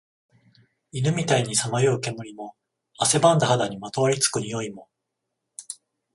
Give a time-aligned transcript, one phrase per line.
[0.93, 2.55] 犬みたいにさまよう煙も、
[2.97, 4.89] 汗ばんだ肌にまとわり付く臭いも、